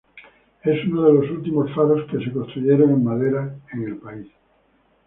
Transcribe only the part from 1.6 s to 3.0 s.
faros que se construyeron